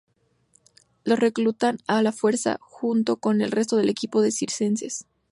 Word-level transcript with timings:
Los 1.03 1.19
reclutan 1.19 1.77
a 1.85 2.01
la 2.01 2.11
fuerza, 2.11 2.57
junto 2.59 3.17
con 3.17 3.39
el 3.41 3.51
resto 3.51 3.75
del 3.77 3.89
equipo 3.89 4.23
de 4.23 4.31
circenses. 4.31 5.05